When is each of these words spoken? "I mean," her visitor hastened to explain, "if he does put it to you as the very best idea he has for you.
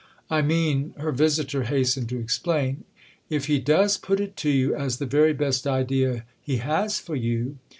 "I 0.31 0.41
mean," 0.41 0.95
her 0.97 1.11
visitor 1.11 1.65
hastened 1.65 2.09
to 2.09 2.17
explain, 2.17 2.85
"if 3.29 3.45
he 3.45 3.59
does 3.59 3.99
put 3.99 4.19
it 4.19 4.35
to 4.37 4.49
you 4.49 4.73
as 4.73 4.97
the 4.97 5.05
very 5.05 5.31
best 5.33 5.67
idea 5.67 6.25
he 6.41 6.57
has 6.57 6.97
for 6.99 7.15
you. 7.15 7.59